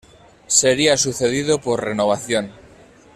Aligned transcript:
Sería 0.47 0.97
sucedido 0.97 1.61
por 1.61 1.83
"Renovación". 1.83 2.49